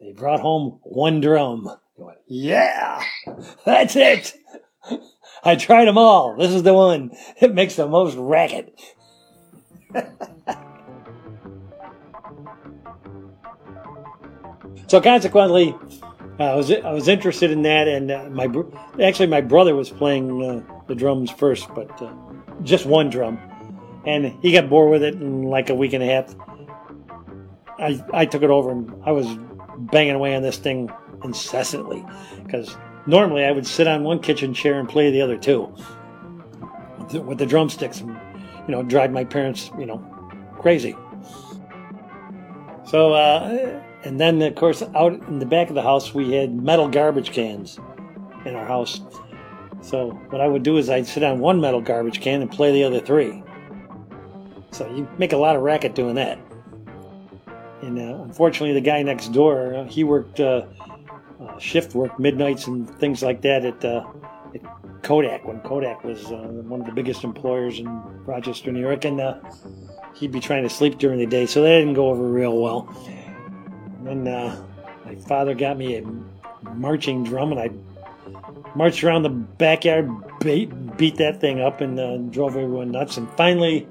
[0.00, 1.68] They brought home one drum.
[1.96, 3.02] Went, yeah,
[3.64, 4.34] that's it.
[5.42, 6.36] I tried them all.
[6.36, 7.10] This is the one.
[7.40, 8.80] It makes the most racket.
[14.86, 15.74] so consequently,
[16.38, 18.48] uh, I was I was interested in that, and uh, my
[19.02, 22.12] actually my brother was playing uh, the drums first, but uh,
[22.62, 23.38] just one drum,
[24.06, 26.34] and he got bored with it in like a week and a half.
[27.78, 29.26] I I took it over and I was
[29.78, 30.90] banging away on this thing
[31.24, 32.04] incessantly
[32.44, 35.74] because normally I would sit on one kitchen chair and play the other two
[37.14, 38.10] with the drumsticks and,
[38.66, 39.98] you know, drive my parents, you know,
[40.60, 40.94] crazy.
[42.84, 46.54] So, uh, and then of course out in the back of the house we had
[46.54, 47.78] metal garbage cans
[48.46, 49.02] in our house.
[49.82, 52.72] So what I would do is I'd sit on one metal garbage can and play
[52.72, 53.42] the other three.
[54.70, 56.38] So you make a lot of racket doing that.
[57.82, 60.64] And uh, unfortunately, the guy next door, uh, he worked uh,
[61.40, 64.04] uh, shift work, midnights, and things like that at, uh,
[64.54, 67.86] at Kodak when Kodak was one of the biggest employers in
[68.24, 69.20] Rochester, New York, and
[70.16, 72.88] he'd be trying to sleep during the day, so that didn't go over real well.
[74.00, 74.64] Then uh,
[75.04, 76.04] my father got me a
[76.74, 77.70] marching drum, and I
[78.74, 83.28] marched around the backyard, beat, beat that thing up, and uh, drove everyone nuts, and
[83.36, 83.88] finally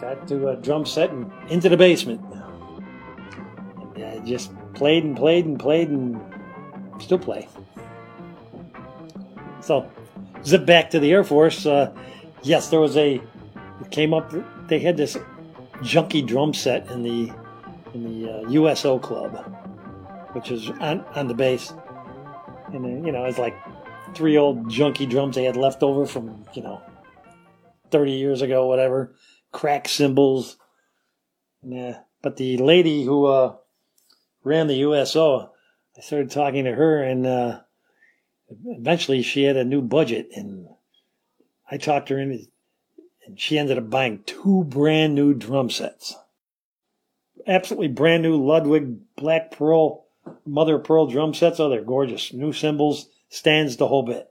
[0.00, 2.20] got to a drum set and into the basement.
[3.94, 6.20] And I just played and played and played and
[7.00, 7.48] still play.
[9.60, 9.90] So,
[10.44, 11.66] zip back to the Air Force.
[11.66, 11.92] Uh,
[12.42, 13.20] yes, there was a
[13.90, 14.32] came up.
[14.68, 15.16] They had this
[15.78, 17.32] junky drum set in the
[17.94, 19.36] in the uh, USO club,
[20.32, 21.72] which is on, on the base.
[22.72, 23.56] And then, you know, it's like
[24.14, 26.82] three old junky drums they had left over from, you know,
[27.90, 29.14] 30 years ago, whatever.
[29.52, 30.56] Crack cymbals.
[31.62, 32.00] Yeah.
[32.22, 33.56] But the lady who uh,
[34.44, 35.52] ran the USO,
[35.96, 37.60] I started talking to her, and uh,
[38.66, 40.68] eventually she had a new budget, and
[41.70, 42.46] I talked to her in,
[43.26, 46.16] and she ended up buying two brand new drum sets.
[47.48, 50.04] Absolutely brand new Ludwig Black Pearl,
[50.44, 51.58] Mother of Pearl drum sets.
[51.58, 52.32] Oh, they're gorgeous.
[52.32, 54.30] New cymbals, stands, the whole bit.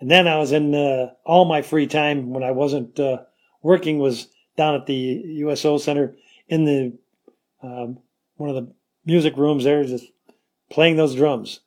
[0.00, 3.22] And then I was in uh, all my free time when I wasn't uh,
[3.62, 6.16] working was down at the USO Center
[6.48, 6.98] in the
[7.62, 7.98] um,
[8.36, 8.72] one of the
[9.06, 10.06] music rooms there, just
[10.70, 11.60] playing those drums.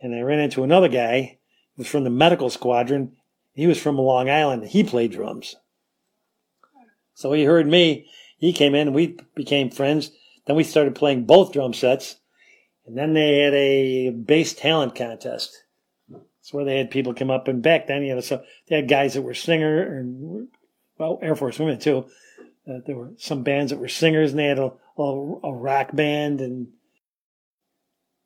[0.00, 1.38] And I ran into another guy
[1.76, 3.12] who was from the medical squadron.
[3.52, 4.64] He was from Long Island.
[4.64, 5.56] He played drums.
[7.14, 8.08] So he heard me.
[8.38, 8.92] He came in.
[8.92, 10.10] We became friends.
[10.46, 12.16] Then we started playing both drum sets.
[12.86, 15.64] And then they had a base talent contest.
[16.40, 17.48] It's where they had people come up.
[17.48, 20.48] And back then, you know, so they had guys that were singer and
[20.98, 22.06] well, Air Force women too.
[22.68, 25.02] Uh, there were some bands that were singers, and they had a, a,
[25.44, 26.40] a rock band.
[26.40, 26.68] And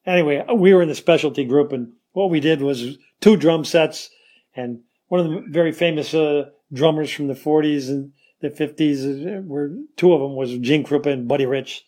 [0.06, 4.10] anyway, we were in the specialty group, and what we did was two drum sets.
[4.54, 9.42] And one of the very famous uh, drummers from the 40s and the 50s uh,
[9.42, 11.84] were two of them was Gene Krupa and Buddy Rich.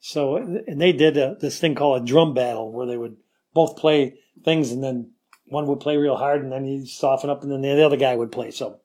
[0.00, 3.16] So, and they did a, this thing called a drum battle where they would
[3.52, 5.12] both play things, and then
[5.46, 8.14] one would play real hard, and then he'd soften up, and then the other guy
[8.14, 8.50] would play.
[8.50, 8.80] So,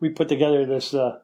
[0.00, 1.18] we put together this uh,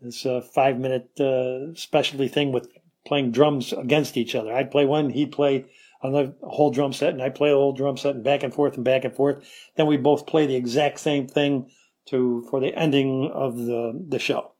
[0.00, 2.68] this uh, five minute uh, specialty thing with
[3.06, 4.54] playing drums against each other.
[4.54, 5.66] I'd play one, he'd play
[6.02, 8.76] another whole drum set, and I'd play a whole drum set, and back and forth
[8.76, 9.46] and back and forth.
[9.76, 11.70] Then we both play the exact same thing
[12.06, 14.52] to for the ending of the the show.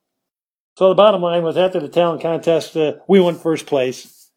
[0.77, 4.31] So the bottom line was after the talent contest, uh, we won first place,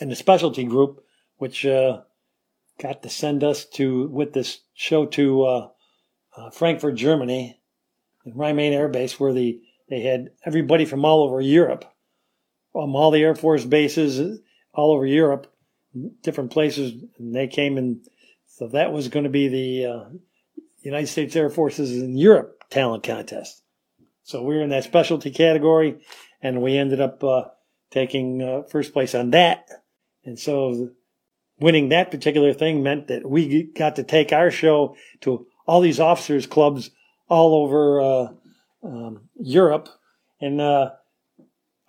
[0.00, 1.04] and the specialty group,
[1.36, 2.00] which uh,
[2.80, 5.68] got to send us to with this show to uh,
[6.36, 7.60] uh Frankfurt, Germany,
[8.26, 11.84] Rhein-Main Air Base, where the they had everybody from all over Europe,
[12.72, 14.40] from all the Air Force bases
[14.74, 15.52] all over Europe,
[16.22, 18.00] different places, and they came and
[18.46, 20.04] so that was going to be the uh,
[20.80, 23.62] United States Air Forces in Europe talent contest.
[24.22, 25.98] So we were in that specialty category,
[26.42, 27.44] and we ended up uh,
[27.90, 29.68] taking uh, first place on that.
[30.24, 30.90] And so
[31.58, 36.00] winning that particular thing meant that we got to take our show to all these
[36.00, 36.90] officers clubs
[37.28, 38.28] all over uh,
[38.82, 39.88] um, Europe,
[40.40, 40.90] and uh,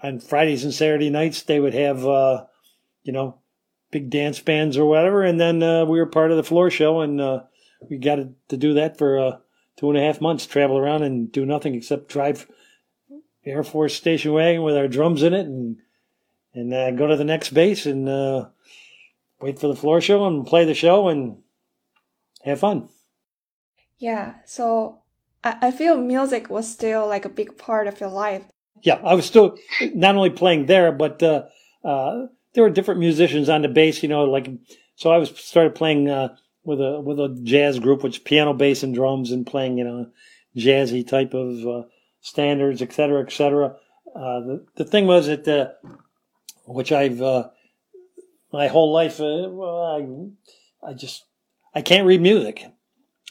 [0.01, 2.45] on Fridays and Saturday nights they would have uh,
[3.03, 3.39] you know
[3.91, 7.01] big dance bands or whatever, and then uh, we were part of the floor show,
[7.01, 7.43] and uh,
[7.87, 9.37] we got to do that for uh,
[9.77, 12.47] two and a half months, travel around and do nothing except drive
[13.45, 15.77] Air Force station wagon with our drums in it, and
[16.53, 18.07] and go to the next base and
[19.41, 21.37] wait for the floor show and play the show and
[22.43, 22.89] have fun.
[23.97, 24.99] Yeah, so
[25.43, 28.45] I, I feel music was still like a big part of your life.
[28.81, 29.57] Yeah, I was still
[29.93, 31.43] not only playing there, but uh,
[31.83, 34.01] uh, there were different musicians on the base.
[34.01, 34.49] You know, like
[34.95, 36.35] so I was started playing uh,
[36.69, 40.07] with a with a jazz group, which piano, bass, and drums, and playing you know
[40.55, 41.87] jazzy type of uh,
[42.21, 43.75] standards, et cetera, et cetera.
[44.15, 45.71] Uh, the the thing was that uh,
[46.65, 47.19] which I've
[48.51, 51.25] my whole life, well, I I just
[51.73, 52.65] I can't read music.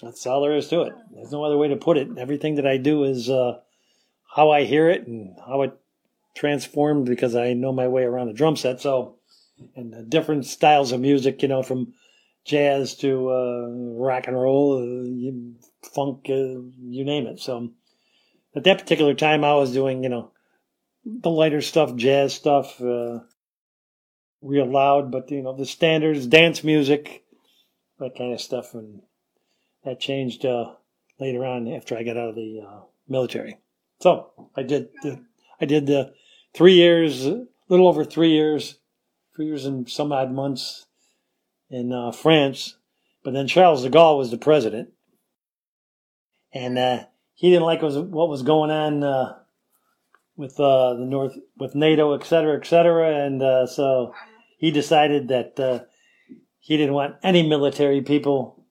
[0.03, 0.93] That's all there is to it.
[1.13, 2.09] There's no other way to put it.
[2.19, 3.59] Everything that I do is uh,
[4.35, 5.77] how I hear it and how it
[6.37, 8.81] transformed because I know my way around a drum set.
[8.81, 9.17] So,
[9.75, 11.95] and different styles of music, you know, from
[12.49, 13.67] jazz to uh,
[14.01, 17.39] rock and roll, uh, funk, uh, you name it.
[17.39, 17.71] So,
[18.57, 20.33] at that particular time, I was doing, you know,
[21.05, 23.21] the lighter stuff, jazz stuff, uh,
[24.41, 27.25] real loud, but you know, the standards, dance music,
[27.99, 29.03] that kind of stuff, and
[29.85, 30.73] that changed uh,
[31.21, 33.59] later on after I got out of the uh, military.
[34.01, 35.25] So I did the,
[35.61, 36.13] I did the
[36.55, 37.27] three years,
[37.69, 38.79] little over three years,
[39.37, 40.87] three years and some odd months
[41.71, 42.77] in uh, France.
[43.25, 44.91] But then Charles de Gaulle was the president,
[46.53, 47.05] and uh,
[47.35, 49.35] he didn't like what was going on uh,
[50.37, 54.15] with uh, the North, with NATO, et cetera, et cetera, and so
[54.57, 55.89] he decided that
[56.61, 58.67] he didn't want any military people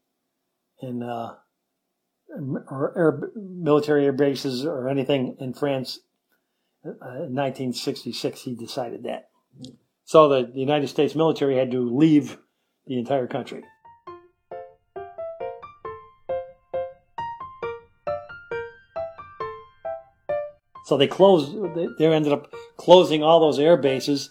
[0.81, 1.35] in uh,
[2.69, 5.99] or air, military air bases or anything in France.
[6.85, 9.29] Uh, in 1966, he decided that.
[10.03, 12.37] So the United States military had to leave
[12.87, 13.63] the entire country.
[20.85, 21.53] So they closed.
[21.99, 24.29] They ended up closing all those air bases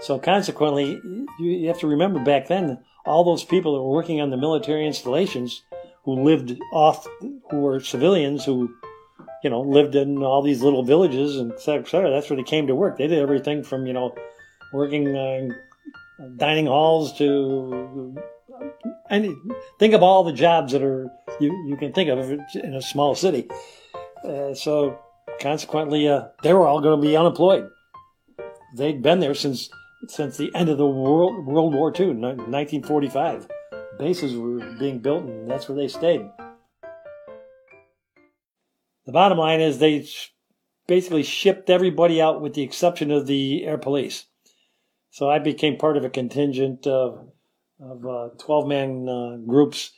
[0.00, 1.00] So consequently,
[1.38, 4.86] you, have to remember back then, all those people that were working on the military
[4.86, 5.62] installations
[6.04, 8.74] who lived off, who were civilians who,
[9.42, 12.10] you know, lived in all these little villages and et cetera, et cetera.
[12.10, 12.98] That's where they came to work.
[12.98, 14.14] They did everything from, you know,
[14.72, 15.48] working uh,
[16.36, 18.14] dining halls to
[19.10, 19.34] any.
[19.78, 21.10] Think of all the jobs that are
[21.40, 23.48] you, you can think of in a small city.
[24.24, 24.98] Uh, so
[25.40, 27.68] consequently, uh, they were all going to be unemployed.
[28.76, 29.70] They'd been there since
[30.08, 33.48] since the end of the World World War II, 1945.
[33.98, 36.28] Bases were being built, and that's where they stayed.
[39.06, 40.06] The bottom line is they
[40.86, 44.26] basically shipped everybody out with the exception of the air police.
[45.16, 47.26] So I became part of a contingent of,
[47.80, 49.92] of uh, 12 man uh, groups.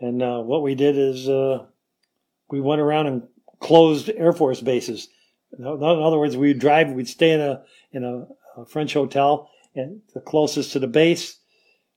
[0.00, 1.28] And uh, what we did is
[2.48, 3.22] we went around and
[3.60, 5.10] closed Air Force bases.
[5.58, 7.62] In other words, we'd drive, we'd stay in a,
[7.92, 11.36] in a, a French hotel and the closest to the base.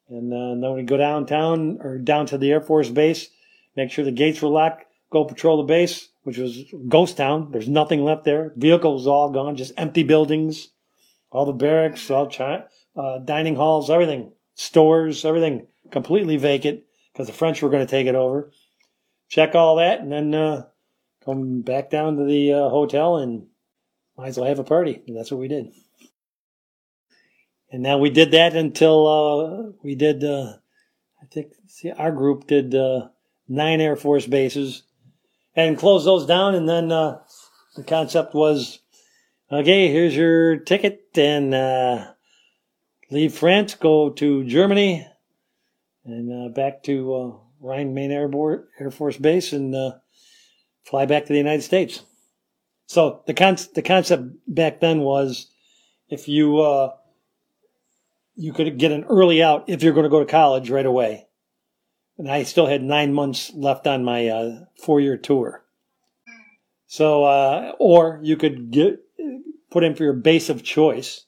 [0.10, 3.30] And uh, then we'd go downtown or down to the Air Force base,
[3.78, 7.50] make sure the gates were locked, go patrol the base, which was ghost town.
[7.54, 8.52] There's nothing left there.
[8.58, 10.68] Vehicles all gone, just empty buildings
[11.32, 12.64] all the barracks, all chi-
[12.96, 18.08] uh, dining halls, everything, stores, everything completely vacant because the French were going to take
[18.08, 18.52] it over.
[19.30, 20.66] Check all that and then uh,
[21.26, 23.48] come back down to the uh, hotel and
[24.18, 25.02] might as well have a party.
[25.08, 25.68] And that's what we did.
[27.72, 30.54] And now we did that until uh, we did, uh,
[31.22, 33.10] I think, see, our group did uh,
[33.50, 34.84] nine Air Force bases
[35.54, 36.56] and closed those down.
[36.56, 38.80] And then the concept was
[39.50, 42.12] Okay, here's your ticket and uh,
[43.10, 45.08] leave France, go to Germany,
[46.04, 47.32] and uh, back to uh,
[47.62, 48.30] Rhine Main Air,
[48.78, 49.92] Air Force Base and uh,
[50.84, 52.02] fly back to the United States.
[52.88, 55.50] So the con- the concept back then was
[56.10, 56.92] if you uh,
[58.36, 61.26] you could get an early out if you're going to go to college right away.
[62.18, 65.64] And I still had nine months left on my uh, four year tour.
[66.88, 69.07] So, uh, or you could get
[69.72, 71.26] put in for your base of choice,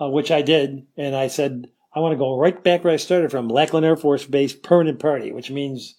[0.00, 2.96] uh, which I did, and I said I want to go right back where I
[2.96, 5.96] started from, Lackland Air Force Base Permanent Party, which means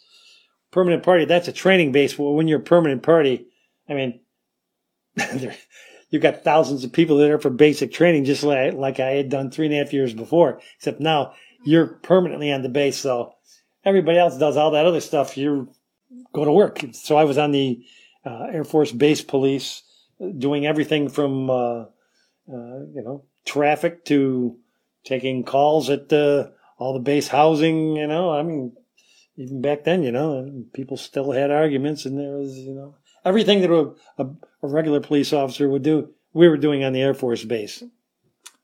[0.72, 1.26] permanent party.
[1.26, 2.18] That's a training base.
[2.18, 3.48] Well, when you're a permanent party,
[3.90, 4.22] I mean,
[6.10, 9.52] you've got thousands of people there for basic training, just like like I had done
[9.52, 10.62] three and a half years before.
[10.78, 11.34] Except now
[11.66, 13.34] you're permanently on the base, so
[13.84, 15.38] everybody else does all that other stuff.
[15.38, 15.70] You
[16.34, 16.80] go to work.
[16.94, 17.84] So I was on the
[18.26, 19.84] uh, Air Force Base Police
[20.38, 21.86] doing everything from uh, uh,
[22.48, 24.58] you know traffic to
[25.04, 26.12] taking calls at
[26.78, 27.96] all the base housing.
[27.96, 28.76] You know, I mean,
[29.38, 33.62] even back then, you know, people still had arguments, and there was you know everything
[33.62, 34.26] that a, a,
[34.64, 36.14] a regular police officer would do.
[36.34, 37.84] We were doing on the Air Force base,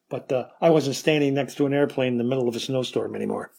[0.10, 3.16] but uh, I wasn't standing next to an airplane in the middle of a snowstorm
[3.16, 3.52] anymore.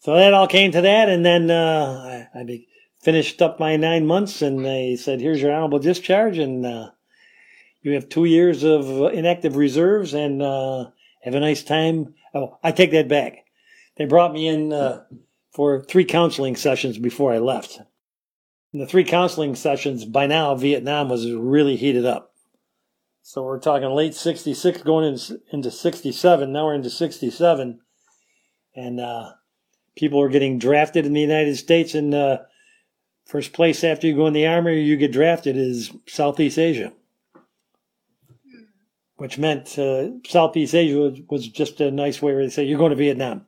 [0.00, 2.44] So that all came to that, and then uh, I, I
[3.04, 6.90] finished up my nine months and they said, here's your honorable discharge and uh,
[7.82, 10.86] you have two years of inactive reserves and uh,
[11.22, 12.14] have a nice time.
[12.34, 13.44] Oh, I take that back.
[13.96, 15.04] They brought me in uh,
[15.52, 17.78] for three counseling sessions before I left.
[18.72, 22.32] In the three counseling sessions, by now Vietnam was really heated up.
[23.22, 25.18] So we're talking late 66 going
[25.52, 26.52] into 67.
[26.52, 27.80] Now we're into 67.
[28.74, 29.32] And uh,
[29.94, 32.38] people are getting drafted in the United States and uh,
[33.26, 36.92] First place after you go in the army or you get drafted is Southeast Asia,
[39.16, 42.90] which meant uh, Southeast Asia was, was, just a nice way to say you're going
[42.90, 43.46] to Vietnam,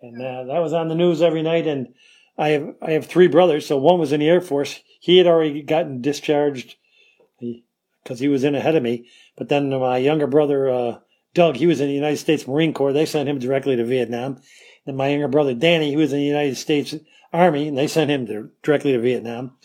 [0.00, 1.66] and uh, that was on the news every night.
[1.66, 1.94] And
[2.38, 4.80] I have I have three brothers, so one was in the Air Force.
[5.00, 6.76] He had already gotten discharged
[7.40, 9.08] because he, he, was in ahead of me.
[9.36, 10.98] But then my younger brother uh,
[11.34, 12.92] Doug, he was in the United States Marine Corps.
[12.92, 14.40] They sent him directly to Vietnam.
[14.86, 16.94] And my younger brother Danny, he was in the United States
[17.32, 19.56] Army, and they sent him to, directly to Vietnam.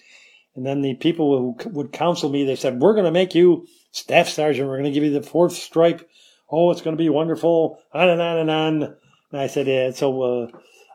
[0.56, 3.68] And then the people who would counsel me, they said, "We're going to make you
[3.92, 4.68] staff sergeant.
[4.68, 6.08] We're going to give you the fourth stripe.
[6.50, 8.84] Oh, it's going to be wonderful." On and on and on.
[9.32, 10.48] And I said, "Yeah." So uh,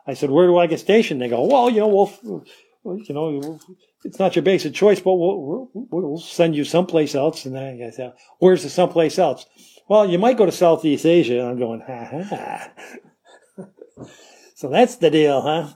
[0.05, 2.45] I said, "Where do I get stationed?" They go, "Well, you know, we'll,
[2.83, 3.59] you know,
[4.03, 8.13] it's not your basic choice, but we'll, we'll send you someplace else." And I said,
[8.39, 9.45] "Where's the someplace else?"
[9.87, 11.39] Well, you might go to Southeast Asia.
[11.39, 12.71] And I'm going, ha ha.
[14.55, 15.73] so that's the deal, huh?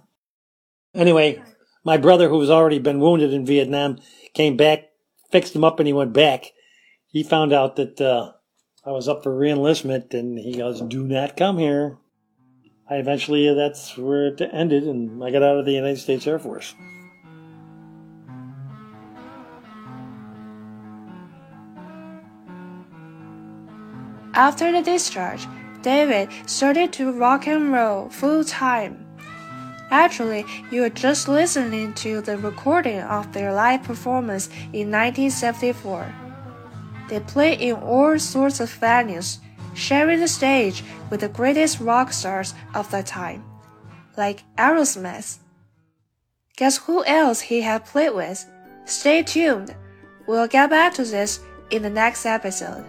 [0.98, 1.40] Anyway,
[1.84, 4.00] my brother, who was already been wounded in Vietnam,
[4.34, 4.90] came back,
[5.32, 6.52] fixed him up, and he went back.
[7.06, 8.32] He found out that uh,
[8.84, 12.00] I was up for reenlistment, and he goes, "Do not come here."
[12.90, 16.26] I eventually, uh, that's where it ended, and I got out of the United States
[16.26, 16.74] Air Force.
[24.34, 25.48] After the discharge,
[25.84, 29.07] David started to rock and roll full time.
[29.90, 36.14] Actually, you are just listening to the recording of their live performance in 1974.
[37.08, 39.38] They played in all sorts of venues,
[39.74, 43.44] sharing the stage with the greatest rock stars of the time,
[44.18, 45.38] like Aerosmith.
[46.58, 48.46] Guess who else he had played with?
[48.86, 49.74] Stay tuned.
[50.28, 52.84] We'll get back to this in the next episode.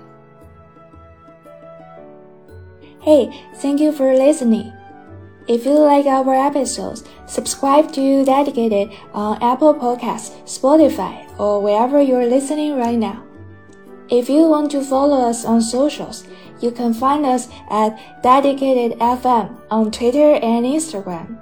[3.01, 4.73] Hey, thank you for listening.
[5.49, 12.27] If you like our episodes, subscribe to Dedicated on Apple Podcasts, Spotify, or wherever you're
[12.27, 13.25] listening right now.
[14.11, 16.27] If you want to follow us on socials,
[16.61, 21.39] you can find us at Dedicated FM on Twitter and Instagram.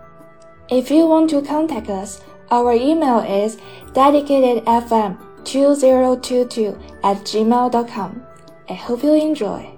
[0.70, 2.20] If you want to contact us,
[2.52, 3.56] our email is
[3.92, 8.22] dedicatedfm2022 at gmail.com.
[8.68, 9.75] I hope you enjoy.